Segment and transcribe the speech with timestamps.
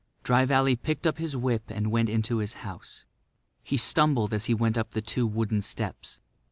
[0.23, 3.03] Dry Valley picked up his whip and went into his house.
[3.61, 6.21] He stumbled as he went up the two wooden steps.